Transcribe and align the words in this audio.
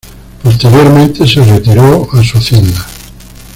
Posteriormente 0.41 1.27
se 1.27 1.43
retiró 1.45 2.09
a 2.11 2.23
su 2.23 2.39
hacienda. 2.39 2.87